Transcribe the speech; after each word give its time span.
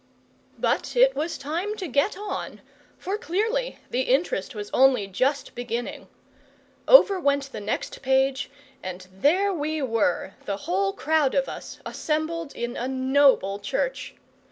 But 0.57 0.95
it 0.95 1.15
was 1.15 1.37
time 1.37 1.75
to 1.75 1.87
get 1.87 2.17
on, 2.17 2.61
for 2.97 3.19
clearly 3.19 3.77
the 3.91 4.01
interest 4.01 4.55
was 4.55 4.71
only 4.73 5.05
just 5.05 5.53
beginning. 5.53 6.07
Over 6.87 7.19
went 7.19 7.51
the 7.51 7.61
next 7.61 8.01
page, 8.01 8.49
and 8.81 9.05
there 9.13 9.53
we 9.53 9.79
were, 9.83 10.33
the 10.45 10.57
whole 10.57 10.91
crowd 10.93 11.35
of 11.35 11.47
us, 11.47 11.79
assembled 11.85 12.55
in 12.55 12.75
a 12.75 12.87
noble 12.87 13.59
church. 13.59 14.15